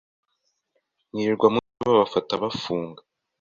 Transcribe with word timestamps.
mwirirwa 1.11 1.47
mujyayo 1.53 1.83
babafata 1.89 2.33
bafunga, 2.43 3.01